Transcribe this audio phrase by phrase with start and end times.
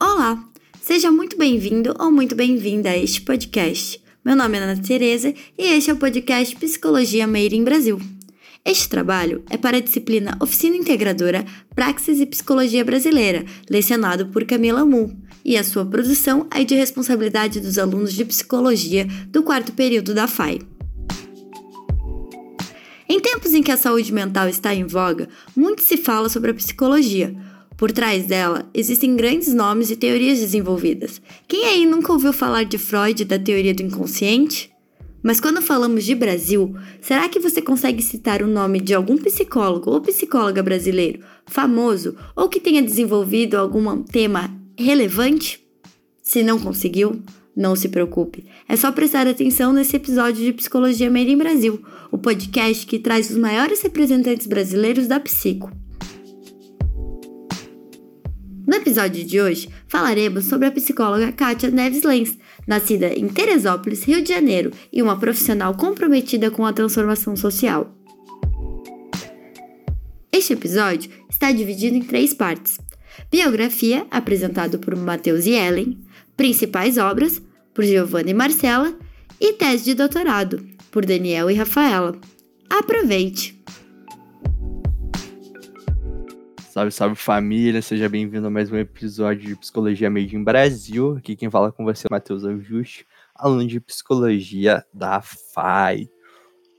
[0.00, 0.44] Olá,
[0.80, 4.00] seja muito bem-vindo ou muito bem-vinda a este podcast.
[4.24, 8.00] Meu nome é Ana Tereza e este é o podcast Psicologia Made in Brasil.
[8.64, 14.84] Este trabalho é para a disciplina Oficina Integradora Praxis e Psicologia Brasileira, lecionado por Camila
[14.84, 20.14] Mu, e a sua produção é de responsabilidade dos alunos de Psicologia do quarto período
[20.14, 20.60] da FAI.
[23.08, 26.54] Em tempos em que a saúde mental está em voga, muito se fala sobre a
[26.54, 27.34] psicologia,
[27.78, 31.22] por trás dela, existem grandes nomes e teorias desenvolvidas.
[31.46, 34.68] Quem aí nunca ouviu falar de Freud e da teoria do inconsciente?
[35.22, 39.92] Mas quando falamos de Brasil, será que você consegue citar o nome de algum psicólogo
[39.92, 45.64] ou psicóloga brasileiro famoso ou que tenha desenvolvido algum tema relevante?
[46.20, 47.22] Se não conseguiu,
[47.54, 48.44] não se preocupe.
[48.68, 53.30] É só prestar atenção nesse episódio de Psicologia Made in Brasil, o podcast que traz
[53.30, 55.70] os maiores representantes brasileiros da psico.
[58.68, 64.20] No episódio de hoje, falaremos sobre a psicóloga Kátia Neves Lenz, nascida em Teresópolis, Rio
[64.20, 67.96] de Janeiro, e uma profissional comprometida com a transformação social.
[70.30, 72.78] Este episódio está dividido em três partes:
[73.30, 75.98] biografia, apresentado por Matheus e Ellen,
[76.36, 77.40] principais obras,
[77.72, 78.94] por Giovanna e Marcela,
[79.40, 82.20] e tese de doutorado, por Daniel e Rafaela.
[82.68, 83.57] Aproveite!
[86.78, 91.16] Salve, salve família, seja bem-vindo a mais um episódio de Psicologia Made in Brasil.
[91.16, 96.08] Aqui quem fala com você é o Matheus Augusto, aluno de Psicologia da FAI.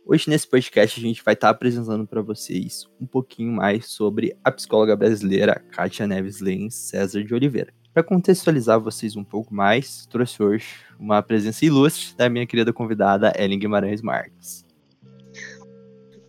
[0.05, 4.49] Hoje nesse podcast a gente vai estar apresentando para vocês um pouquinho mais sobre a
[4.49, 7.73] psicóloga brasileira Kátia Neves Lens César de Oliveira.
[7.93, 13.33] Para contextualizar vocês um pouco mais, trouxe hoje uma presença ilustre da minha querida convidada
[13.37, 14.68] Ellen Guimarães Marques.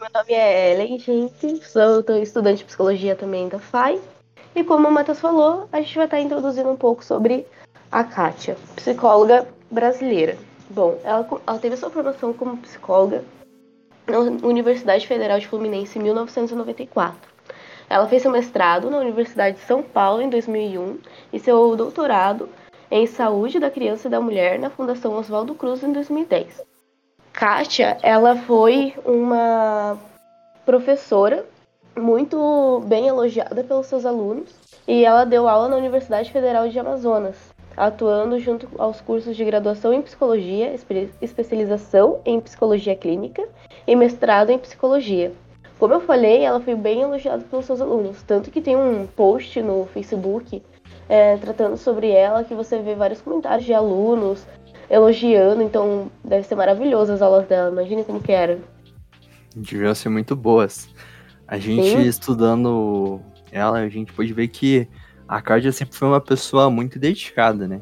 [0.00, 1.62] Meu nome é Ellen, gente.
[1.62, 4.00] Sou estudante de psicologia também da FAI.
[4.54, 7.46] E como o Matheus falou, a gente vai estar introduzindo um pouco sobre
[7.92, 10.38] a Kátia, psicóloga brasileira.
[10.70, 13.22] Bom, ela, ela teve sua formação como psicóloga
[14.06, 17.20] na Universidade Federal de Fluminense em 1994.
[17.86, 20.98] Ela fez seu mestrado na Universidade de São Paulo em 2001
[21.30, 22.48] e seu doutorado
[22.90, 26.69] em Saúde da Criança e da Mulher na Fundação Oswaldo Cruz em 2010.
[27.40, 29.96] Kátia, ela foi uma
[30.66, 31.46] professora
[31.96, 34.54] muito bem elogiada pelos seus alunos
[34.86, 37.36] e ela deu aula na Universidade Federal de Amazonas,
[37.74, 40.74] atuando junto aos cursos de graduação em psicologia,
[41.22, 43.48] especialização em psicologia clínica
[43.86, 45.32] e mestrado em psicologia.
[45.78, 49.62] Como eu falei, ela foi bem elogiada pelos seus alunos, tanto que tem um post
[49.62, 50.62] no Facebook
[51.08, 54.46] é, tratando sobre ela que você vê vários comentários de alunos
[54.90, 57.70] elogiando, então deve ser maravilhoso as aulas dela.
[57.70, 58.58] Imagine como que era.
[59.54, 60.88] Deviam ser muito boas.
[61.46, 62.02] A gente Sim.
[62.02, 63.20] estudando
[63.52, 64.88] ela, a gente pode ver que
[65.26, 67.80] a Cardia sempre foi uma pessoa muito dedicada, né?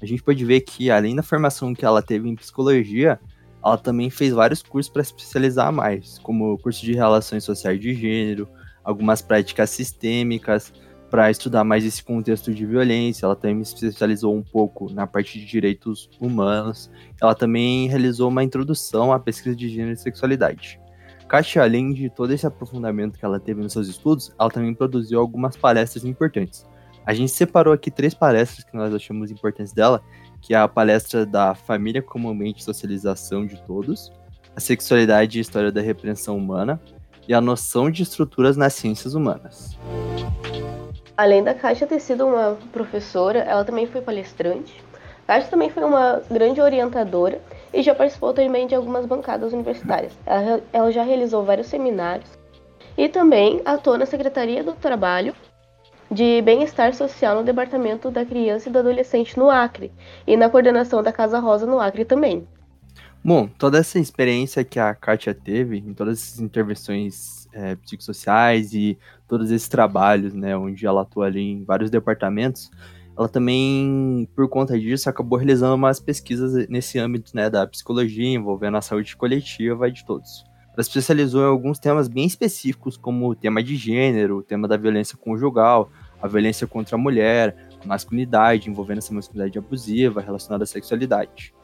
[0.00, 3.18] A gente pode ver que, além da formação que ela teve em psicologia,
[3.64, 7.94] ela também fez vários cursos para especializar mais, como o curso de Relações Sociais de
[7.94, 8.48] Gênero,
[8.84, 10.72] algumas práticas sistêmicas,
[11.10, 13.26] para estudar mais esse contexto de violência.
[13.26, 16.90] Ela também se especializou um pouco na parte de direitos humanos.
[17.20, 20.80] Ela também realizou uma introdução à pesquisa de gênero e sexualidade.
[21.28, 25.18] Kátia, além de todo esse aprofundamento que ela teve nos seus estudos, ela também produziu
[25.18, 26.64] algumas palestras importantes.
[27.04, 30.02] A gente separou aqui três palestras que nós achamos importantes dela,
[30.40, 34.12] que é a palestra da Família como Mente e Socialização de Todos,
[34.54, 36.80] a Sexualidade e História da Repreensão Humana
[37.28, 39.76] e a Noção de Estruturas nas Ciências Humanas.
[41.16, 44.84] Além da Kátia ter sido uma professora, ela também foi palestrante.
[45.26, 47.40] Kátia também foi uma grande orientadora
[47.72, 50.12] e já participou também de algumas bancadas universitárias.
[50.26, 52.28] Ela, ela já realizou vários seminários
[52.98, 55.34] e também atuou na Secretaria do Trabalho
[56.10, 59.90] de Bem-Estar Social no Departamento da Criança e do Adolescente no Acre
[60.26, 62.46] e na coordenação da Casa Rosa no Acre também.
[63.26, 68.96] Bom, toda essa experiência que a Kátia teve em todas essas intervenções é, psicossociais e
[69.26, 72.70] todos esses trabalhos, né, onde ela atua ali em vários departamentos,
[73.18, 78.76] ela também, por conta disso, acabou realizando umas pesquisas nesse âmbito, né, da psicologia, envolvendo
[78.76, 80.44] a saúde coletiva de todos.
[80.72, 84.76] Ela especializou em alguns temas bem específicos, como o tema de gênero, o tema da
[84.76, 85.90] violência conjugal,
[86.22, 91.55] a violência contra a mulher, a masculinidade, envolvendo essa masculinidade abusiva relacionada à sexualidade.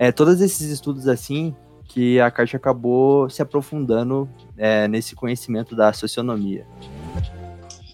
[0.00, 1.54] É, todos esses estudos assim
[1.84, 4.26] que a Kátia acabou se aprofundando
[4.56, 6.66] é, nesse conhecimento da socionomia.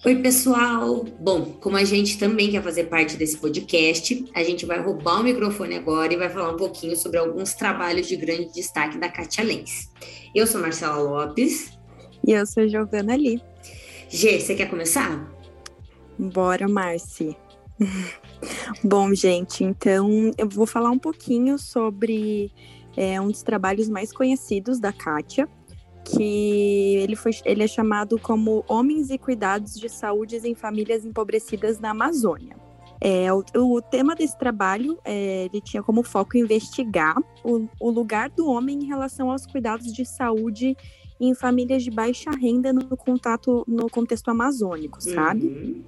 [0.05, 1.05] Oi, pessoal!
[1.19, 5.25] Bom, como a gente também quer fazer parte desse podcast, a gente vai roubar o
[5.25, 9.43] microfone agora e vai falar um pouquinho sobre alguns trabalhos de grande destaque da Katia
[9.43, 9.91] Lenz.
[10.32, 11.76] Eu sou Marcela Lopes.
[12.25, 13.43] E eu sou Giovana Lee.
[14.08, 15.29] Gê, você quer começar?
[16.17, 17.37] Bora, Marci.
[18.82, 22.50] Bom, gente, então eu vou falar um pouquinho sobre
[22.96, 25.48] é, um dos trabalhos mais conhecidos da Kátia,
[26.04, 31.80] que ele, foi, ele é chamado como Homens e Cuidados de Saúde em Famílias Empobrecidas
[31.80, 32.56] na Amazônia.
[33.00, 38.30] É, o, o, tema desse trabalho é, ele tinha como foco investigar o, o, lugar
[38.30, 40.74] do homem em relação aos cuidados de saúde
[41.20, 45.46] em famílias de baixa renda no contato no contexto amazônico, sabe?
[45.46, 45.84] Uhum.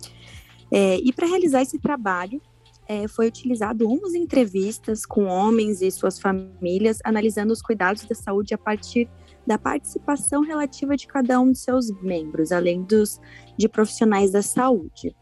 [0.71, 2.41] É, e para realizar esse trabalho,
[2.89, 8.55] é, foi utilizado 11 entrevistas com homens e suas famílias, analisando os cuidados da saúde
[8.55, 9.09] a partir
[9.47, 13.21] da participação relativa de cada um de seus membros, além dos
[13.59, 15.15] de profissionais da saúde.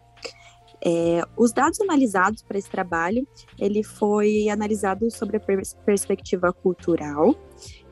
[0.84, 3.26] É, os dados analisados para esse trabalho,
[3.58, 7.34] ele foi analisado sobre a pers perspectiva cultural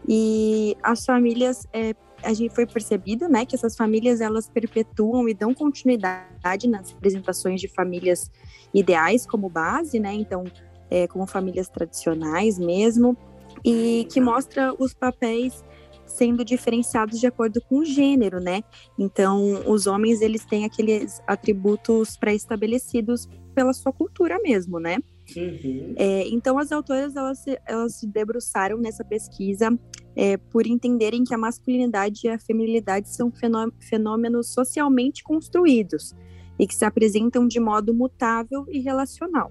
[0.06, 5.34] e as famílias é, a gente foi percebido, né, que essas famílias elas perpetuam e
[5.34, 8.30] dão continuidade nas representações de famílias
[8.72, 10.44] ideais como base, né, então
[10.90, 13.16] é, como famílias tradicionais mesmo,
[13.64, 15.62] e que mostra os papéis
[16.06, 18.62] sendo diferenciados de acordo com o gênero, né?
[18.98, 24.98] Então, os homens eles têm aqueles atributos pré-estabelecidos pela sua cultura mesmo, né?
[25.34, 25.94] Uhum.
[25.96, 29.70] É, então, as autoras elas, elas se debruçaram nessa pesquisa
[30.16, 33.32] é, por entenderem que a masculinidade e a feminilidade são
[33.80, 36.14] fenômenos socialmente construídos
[36.58, 39.50] e que se apresentam de modo mutável e relacional.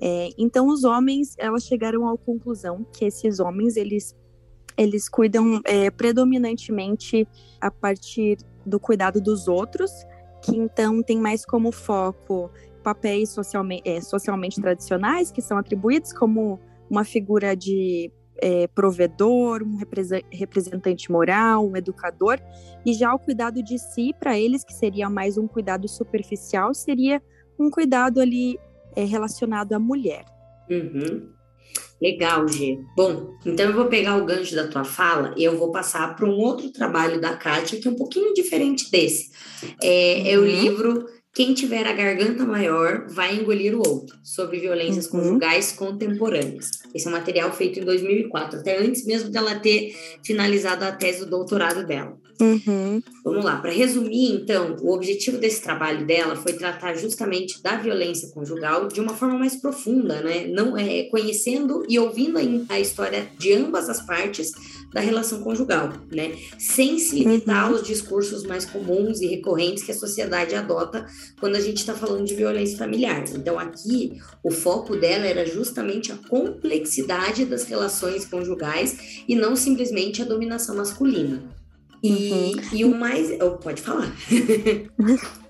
[0.00, 4.16] É, então, os homens, elas chegaram à conclusão que esses homens, eles,
[4.76, 7.26] eles cuidam é, predominantemente
[7.60, 9.90] a partir do cuidado dos outros,
[10.42, 12.50] que então tem mais como foco
[12.82, 13.36] papéis
[13.84, 18.10] é, socialmente tradicionais, que são atribuídos como uma figura de
[18.40, 19.78] é, provedor, um
[20.30, 22.38] representante moral, um educador,
[22.84, 27.22] e já o cuidado de si, para eles, que seria mais um cuidado superficial, seria
[27.58, 28.58] um cuidado ali
[28.94, 30.24] é, relacionado à mulher.
[30.70, 31.28] Uhum.
[32.00, 32.78] Legal, G.
[32.96, 36.26] Bom, então eu vou pegar o gancho da tua fala e eu vou passar para
[36.26, 39.30] um outro trabalho da Kátia, que é um pouquinho diferente desse.
[39.82, 40.26] É, uhum.
[40.26, 40.46] é o uhum.
[40.46, 41.06] livro
[41.38, 45.20] quem tiver a garganta maior vai engolir o outro, sobre violências uhum.
[45.20, 46.68] conjugais contemporâneas.
[46.92, 51.20] Esse é um material feito em 2004, até antes mesmo dela ter finalizado a tese
[51.20, 52.18] do doutorado dela.
[52.40, 53.00] Uhum.
[53.24, 58.30] Vamos lá, para resumir, então, o objetivo desse trabalho dela foi tratar justamente da violência
[58.30, 60.48] conjugal de uma forma mais profunda, né?
[60.48, 64.52] Não é conhecendo e ouvindo a, a história de ambas as partes
[64.92, 66.36] da relação conjugal, né?
[66.58, 67.76] Sem se limitar uhum.
[67.76, 71.06] aos discursos mais comuns e recorrentes que a sociedade adota
[71.38, 73.24] quando a gente está falando de violência familiar.
[73.34, 80.22] Então, aqui, o foco dela era justamente a complexidade das relações conjugais e não simplesmente
[80.22, 81.42] a dominação masculina.
[82.02, 82.52] E, uhum.
[82.72, 83.30] e o mais.
[83.42, 84.10] Oh, pode falar.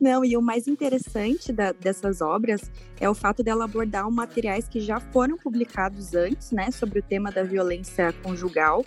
[0.00, 4.80] Não, e o mais interessante da, dessas obras é o fato dela abordar materiais que
[4.80, 8.82] já foram publicados antes, né, sobre o tema da violência conjugal,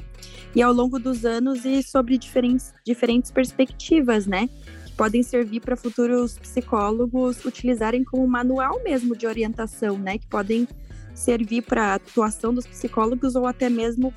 [0.56, 4.50] e ao longo dos anos e sobre diferentes, diferentes perspectivas, né,
[4.88, 10.68] que podem servir para futuros psicólogos utilizarem como manual mesmo de orientação, né, que podem
[11.14, 14.12] servir para atuação dos psicólogos ou até mesmo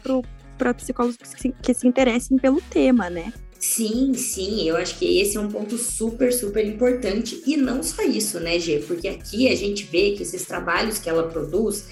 [0.57, 3.35] para psicólogos que se, que se interessem pelo tema, né?
[3.59, 7.43] Sim, sim, eu acho que esse é um ponto super, super importante.
[7.47, 8.79] E não só isso, né, Gê?
[8.81, 11.87] Porque aqui a gente vê que esses trabalhos que ela produz,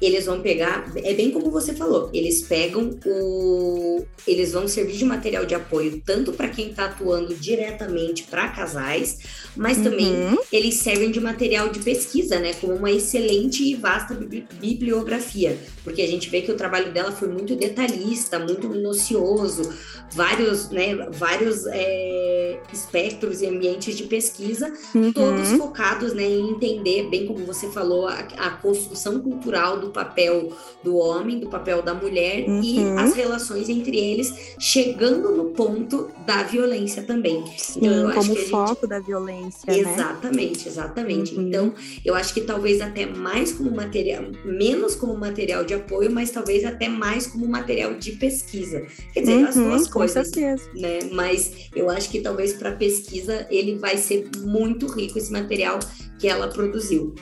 [0.00, 4.04] eles vão pegar, é bem como você falou, eles pegam o.
[4.26, 9.18] Eles vão servir de material de apoio tanto para quem está atuando diretamente para casais,
[9.56, 9.84] mas uhum.
[9.84, 12.54] também eles servem de material de pesquisa, né?
[12.54, 17.28] Como uma excelente e vasta bibliografia, porque a gente vê que o trabalho dela foi
[17.28, 19.72] muito detalhista, muito minucioso,
[20.14, 25.12] vários, né, vários é, espectros e ambientes de pesquisa, uhum.
[25.12, 30.52] todos focados né, em entender, bem como você falou, a, a construção cultural do papel
[30.82, 32.62] do homem, do papel da mulher uhum.
[32.62, 37.44] e as relações entre eles, chegando no ponto da violência também.
[37.56, 38.88] Sim, então, como foco gente...
[38.88, 39.60] da violência.
[39.66, 39.78] Né?
[39.78, 40.66] Exatamente, né?
[40.66, 41.34] exatamente.
[41.34, 41.48] Uhum.
[41.48, 41.74] Então,
[42.04, 46.64] eu acho que talvez até mais como material, menos como material de apoio, mas talvez
[46.64, 48.86] até mais como material de pesquisa.
[49.12, 50.30] Quer dizer, uhum, as duas coisas.
[50.74, 51.10] Né?
[51.12, 55.78] Mas eu acho que talvez para pesquisa ele vai ser muito rico esse material
[56.18, 57.14] que ela produziu.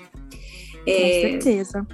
[0.86, 1.22] É...
[1.22, 1.86] Com certeza.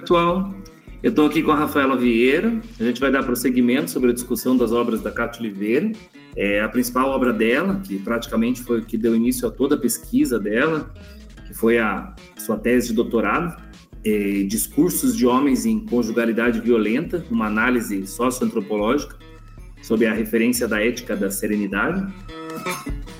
[0.00, 0.54] Pessoal,
[1.02, 2.60] eu estou aqui com a Rafaela Vieira.
[2.80, 5.92] A gente vai dar prosseguimento sobre a discussão das obras da Cátia Oliveira.
[6.34, 9.78] É a principal obra dela, que praticamente foi o que deu início a toda a
[9.78, 10.92] pesquisa dela,
[11.46, 13.60] que foi a sua tese de doutorado,
[14.04, 19.16] é, Discursos de Homens em Conjugalidade Violenta, uma análise socioantropológica,
[19.82, 22.06] sob a referência da ética da serenidade.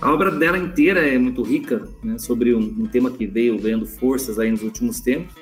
[0.01, 3.87] A obra dela inteira é muito rica, né, sobre um, um, tema que veio ganhando
[3.87, 5.35] forças aí nos últimos tempos,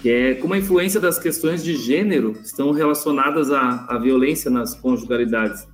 [0.00, 4.74] que é como a influência das questões de gênero estão relacionadas à, à violência nas
[4.74, 5.66] conjugalidades.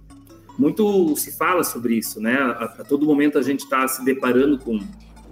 [0.59, 2.35] Muito se fala sobre isso, né?
[2.35, 4.81] A, a todo momento a gente está se deparando com,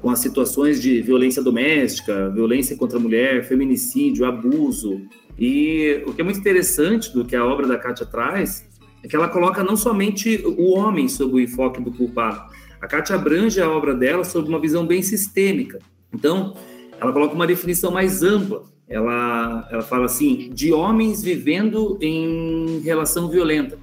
[0.00, 5.02] com as situações de violência doméstica, violência contra a mulher, feminicídio, abuso.
[5.38, 8.66] E o que é muito interessante do que a obra da Kátia traz
[9.02, 13.16] é que ela coloca não somente o homem sob o enfoque do culpado, a Kátia
[13.16, 15.78] abrange a obra dela sob uma visão bem sistêmica.
[16.12, 16.54] Então,
[17.00, 18.62] ela coloca uma definição mais ampla.
[18.88, 23.78] Ela, ela fala assim, de homens vivendo em relação violenta.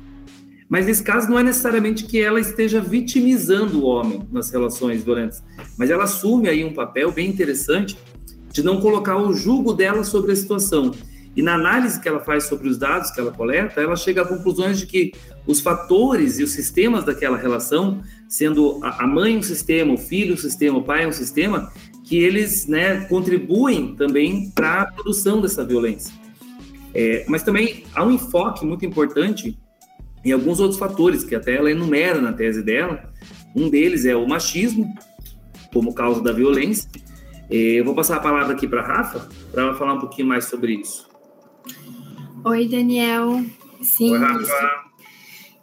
[0.67, 5.43] Mas nesse caso não é necessariamente que ela esteja vitimizando o homem nas relações violentas,
[5.77, 7.95] mas ela assume aí um papel bem interessante
[8.51, 10.91] de não colocar o julgo dela sobre a situação
[11.35, 14.25] e na análise que ela faz sobre os dados que ela coleta, ela chega a
[14.25, 15.11] conclusões de que
[15.45, 20.37] os fatores e os sistemas daquela relação, sendo a mãe um sistema, o filho um
[20.37, 21.71] sistema, o pai um sistema,
[22.05, 26.13] que eles né, contribuem também para a produção dessa violência.
[26.93, 29.57] É, mas também há um enfoque muito importante
[30.23, 33.11] em alguns outros fatores que até ela enumera na tese dela.
[33.53, 34.93] Um deles é o machismo
[35.73, 36.89] como causa da violência.
[37.49, 40.27] É, eu vou passar a palavra aqui para a Rafa para ela falar um pouquinho
[40.27, 41.14] mais sobre isso.
[42.45, 43.43] Oi, Daniel.
[43.81, 44.53] Sim, Oi, isso,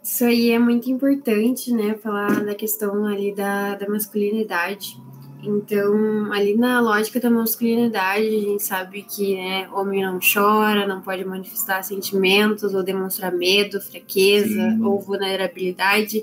[0.03, 1.95] isso, aí é muito importante, né?
[1.95, 4.97] Falar da questão ali da, da masculinidade.
[5.41, 10.99] Então, ali na lógica da masculinidade, a gente sabe que né, homem não chora, não
[10.99, 14.83] pode manifestar sentimentos ou demonstrar medo, fraqueza Sim.
[14.83, 16.21] ou vulnerabilidade.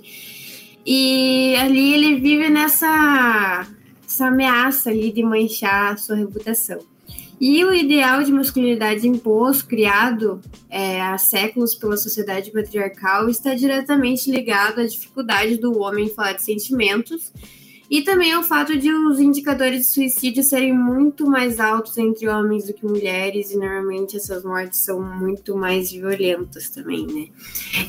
[0.85, 3.67] E ali ele vive nessa
[4.07, 6.90] essa ameaça ali de manchar a sua reputação.
[7.41, 14.31] E o ideal de masculinidade imposto, criado é, há séculos pela sociedade patriarcal, está diretamente
[14.31, 17.33] ligado à dificuldade do homem falar de sentimentos
[17.91, 22.67] e também o fato de os indicadores de suicídio serem muito mais altos entre homens
[22.67, 27.27] do que mulheres, e normalmente essas mortes são muito mais violentas também, né?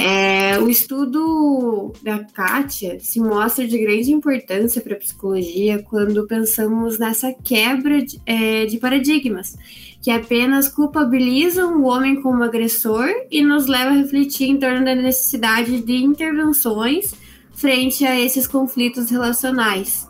[0.04, 6.98] É, o estudo da Kátia se mostra de grande importância para a psicologia quando pensamos
[6.98, 9.56] nessa quebra de, é, de paradigmas
[10.02, 14.96] que apenas culpabilizam o homem como agressor e nos leva a refletir em torno da
[14.96, 17.14] necessidade de intervenções
[17.54, 20.10] frente a esses conflitos relacionais.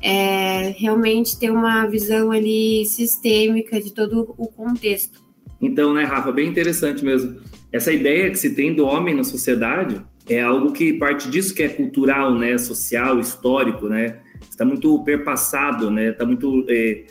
[0.00, 5.20] É, realmente ter uma visão ali sistêmica de todo o contexto.
[5.60, 7.40] Então, né, Rafa, bem interessante mesmo.
[7.72, 11.62] Essa ideia que se tem do homem na sociedade é algo que parte disso que
[11.62, 17.04] é cultural, né, social, histórico, né, está muito perpassado, né, está muito é,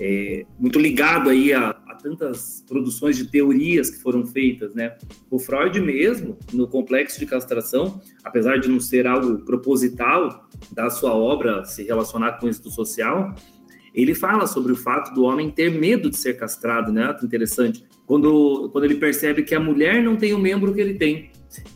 [0.00, 4.96] é, muito ligado aí a, a, tantas produções de teorias que foram feitas, né?
[5.30, 11.14] O Freud mesmo, no Complexo de Castração, apesar de não ser algo proposital da sua
[11.14, 13.34] obra se relacionar com isso social,
[13.94, 17.16] ele fala sobre o fato do homem ter medo de ser castrado, né?
[17.22, 17.84] Interessante.
[18.06, 21.30] Quando, quando ele percebe que a mulher não tem o membro que ele tem.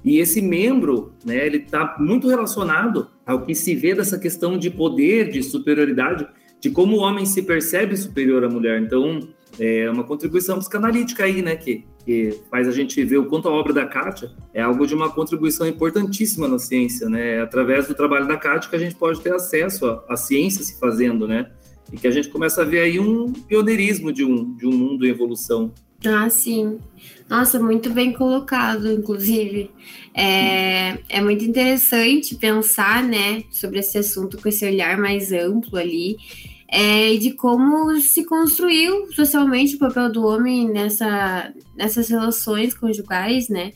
[0.05, 4.71] E esse membro, né, ele está muito relacionado ao que se vê dessa questão de
[4.71, 6.27] poder, de superioridade,
[6.63, 8.81] de como o homem se percebe superior à mulher.
[8.81, 9.19] Então,
[9.59, 13.53] é uma contribuição psicanalítica aí, né, que, que faz a gente ver o quanto a
[13.53, 17.35] obra da Kátia é algo de uma contribuição importantíssima na ciência, né?
[17.35, 20.79] É através do trabalho da Kátia que a gente pode ter acesso à, ciência se
[20.79, 21.51] fazendo, né?
[21.93, 25.05] E que a gente começa a ver aí um pioneirismo de um, de um mundo
[25.05, 25.73] em evolução.
[26.07, 26.79] Ah, sim.
[27.29, 29.71] Nossa, muito bem colocado, inclusive.
[30.15, 36.17] É, é muito interessante pensar, né, sobre esse assunto com esse olhar mais amplo ali
[36.75, 43.73] é, de como se construiu socialmente o papel do homem nessa, nessas relações conjugais, né?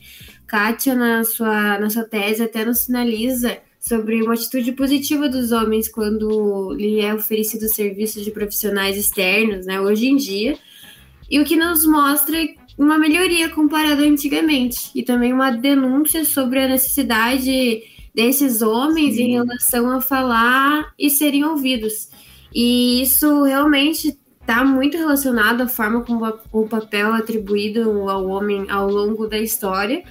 [0.47, 5.87] Kátia, na sua, na sua tese, até nos sinaliza sobre uma atitude positiva dos homens
[5.87, 10.57] quando lhe é oferecido serviços de profissionais externos, né, hoje em dia,
[11.29, 12.35] e o que nos mostra
[12.77, 17.83] uma melhoria comparada antigamente, e também uma denúncia sobre a necessidade
[18.15, 19.23] desses homens Sim.
[19.23, 22.09] em relação a falar e serem ouvidos.
[22.53, 28.89] E isso realmente está muito relacionado à forma como o papel atribuído ao homem ao
[28.89, 30.03] longo da história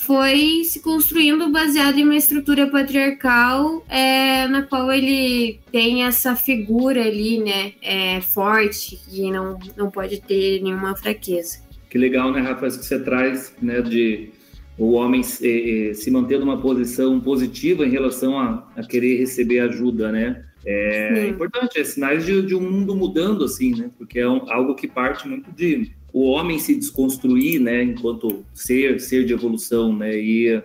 [0.00, 7.02] foi se construindo baseado em uma estrutura patriarcal é, na qual ele tem essa figura
[7.02, 11.58] ali, né, é, forte, que não, não pode ter nenhuma fraqueza.
[11.90, 14.30] Que legal, né, Rafa, isso que você traz, né, de
[14.78, 20.10] o homem se, se manter numa posição positiva em relação a, a querer receber ajuda,
[20.10, 20.42] né?
[20.64, 23.90] É importante, é sinais de, de, um mundo mudando, assim, né?
[23.96, 27.82] Porque é um, algo que parte muito de o homem se desconstruir, né?
[27.82, 30.14] Enquanto ser, ser de evolução, né?
[30.16, 30.62] E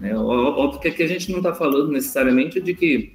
[0.00, 3.12] né, óbvio que aqui a gente não está falando necessariamente de que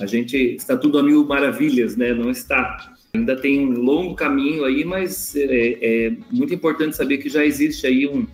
[0.00, 2.12] A gente está tudo a mil maravilhas, né?
[2.12, 2.92] Não está.
[3.14, 7.86] Ainda tem um longo caminho aí, mas é, é muito importante saber que já existe
[7.86, 8.26] aí um,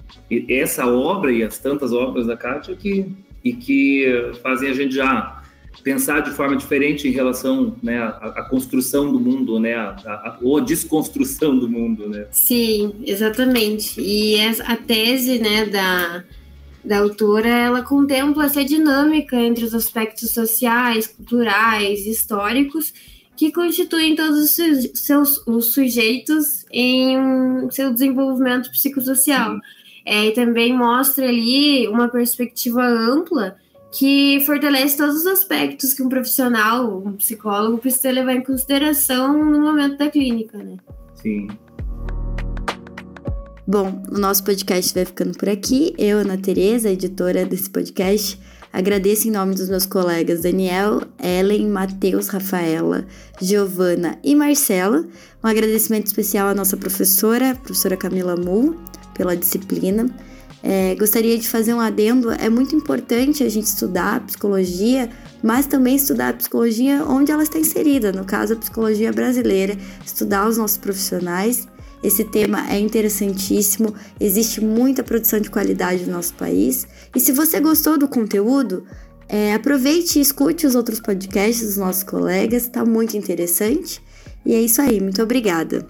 [0.49, 3.05] essa obra e as tantas obras da Kátia que,
[3.45, 4.07] e que
[4.43, 5.40] fazem a gente já
[5.83, 10.39] pensar de forma diferente em relação né, à, à construção do mundo, né, à, à,
[10.43, 12.27] ou a desconstrução do mundo, né?
[12.31, 14.01] Sim, exatamente.
[14.01, 16.25] E a tese, né, da,
[16.85, 22.93] da autora, ela contempla essa dinâmica entre os aspectos sociais, culturais, históricos
[23.37, 27.17] que constituem todos os seus os sujeitos em
[27.71, 29.59] seu desenvolvimento psicossocial.
[30.05, 33.57] É, e também mostra ali uma perspectiva ampla
[33.93, 39.61] que fortalece todos os aspectos que um profissional, um psicólogo, precisa levar em consideração no
[39.61, 40.77] momento da clínica, né?
[41.15, 41.49] Sim.
[43.67, 45.95] Bom, o nosso podcast vai ficando por aqui.
[45.97, 48.39] Eu, Ana Tereza, editora desse podcast,
[48.73, 53.05] Agradeço em nome dos meus colegas Daniel, Ellen, Matheus, Rafaela,
[53.41, 55.05] Giovana e Marcela.
[55.43, 58.77] Um agradecimento especial à nossa professora, a professora Camila Mu,
[59.13, 60.09] pela disciplina.
[60.63, 65.09] É, gostaria de fazer um adendo: é muito importante a gente estudar a psicologia,
[65.43, 70.49] mas também estudar a psicologia onde ela está inserida, no caso, a psicologia brasileira, estudar
[70.49, 71.67] os nossos profissionais
[72.03, 76.87] esse tema é interessantíssimo, existe muita produção de qualidade no nosso país.
[77.15, 78.85] E se você gostou do conteúdo,
[79.29, 84.03] é, aproveite e escute os outros podcasts dos nossos colegas, está muito interessante.
[84.47, 85.87] E é isso aí, muito obrigada.